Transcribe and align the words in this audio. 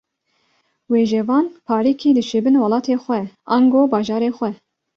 Wêjevan, 0.91 1.45
parîkî 1.67 2.09
dişibin 2.17 2.55
welatê 2.61 2.95
xwe 3.03 3.21
ango 3.55 3.81
bajarê 3.93 4.29
xwe 4.37 4.49